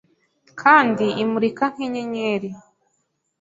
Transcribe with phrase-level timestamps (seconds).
[0.61, 2.49] Kandi imurika nk'inyenyeri